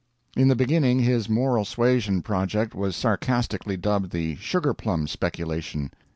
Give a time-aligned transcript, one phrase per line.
[0.35, 5.91] In the beginning, his moral suasion project was sarcastically dubbed the sugar plum speculation.